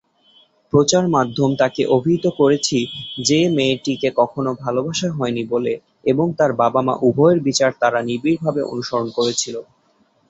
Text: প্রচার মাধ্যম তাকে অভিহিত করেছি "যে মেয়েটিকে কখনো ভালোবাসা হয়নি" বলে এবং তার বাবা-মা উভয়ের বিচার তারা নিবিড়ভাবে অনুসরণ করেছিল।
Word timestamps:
প্রচার 0.73 1.03
মাধ্যম 1.15 1.49
তাকে 1.57 1.81
অভিহিত 1.95 2.25
করেছি 2.39 2.77
"যে 3.27 3.39
মেয়েটিকে 3.55 4.09
কখনো 4.15 4.51
ভালোবাসা 4.63 5.09
হয়নি" 5.17 5.43
বলে 5.51 5.73
এবং 6.05 6.27
তার 6.37 6.51
বাবা-মা 6.61 6.95
উভয়ের 7.07 7.39
বিচার 7.47 7.71
তারা 7.81 7.99
নিবিড়ভাবে 8.09 8.61
অনুসরণ 8.71 9.07
করেছিল। 9.17 9.55